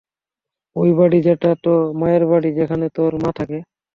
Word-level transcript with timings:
ঐ 0.75 0.83
বাড়ী, 0.93 1.19
যেটা 1.21 1.51
তো 1.63 1.73
মায়ের 1.93 2.23
বাড়ী, 2.25 2.49
যেখানে 2.53 2.85
তোর 2.95 3.11
মা 3.23 3.31
থাকে। 3.39 3.57